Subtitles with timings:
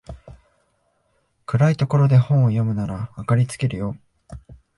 [1.45, 3.95] 暗いところで本を読むなら明かりつけるよ